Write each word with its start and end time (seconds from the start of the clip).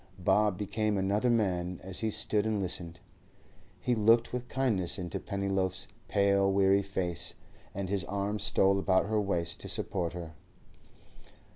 Bob 0.17 0.57
became 0.57 0.97
another 0.97 1.29
man 1.29 1.79
as 1.83 1.99
he 1.99 2.09
stood 2.09 2.43
and 2.47 2.59
listened. 2.59 2.99
He 3.79 3.93
looked 3.93 4.33
with 4.33 4.47
kindness 4.47 4.97
into 4.97 5.19
Pennyloaf's 5.19 5.87
pale, 6.07 6.51
weary 6.51 6.81
face, 6.81 7.35
and 7.75 7.87
his 7.87 8.03
arm 8.05 8.39
stole 8.39 8.79
about 8.79 9.05
her 9.05 9.21
waist 9.21 9.59
to 9.59 9.69
support 9.69 10.13
her. 10.13 10.33